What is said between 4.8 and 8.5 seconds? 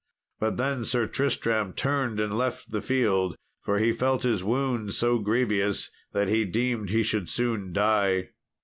so grievous that he deemed he should soon die.